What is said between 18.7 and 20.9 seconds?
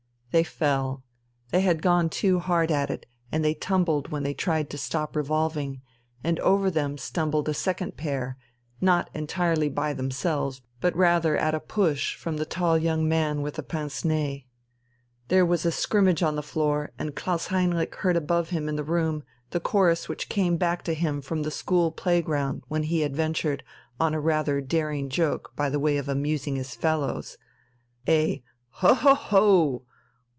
the room the chorus which came back